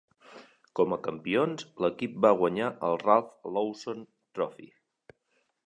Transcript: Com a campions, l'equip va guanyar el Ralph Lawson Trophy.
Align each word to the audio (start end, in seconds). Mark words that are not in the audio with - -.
Com 0.79 0.95
a 0.95 0.97
campions, 1.07 1.65
l'equip 1.85 2.17
va 2.27 2.31
guanyar 2.41 2.71
el 2.89 2.99
Ralph 3.05 3.47
Lawson 3.59 4.03
Trophy. 4.39 4.71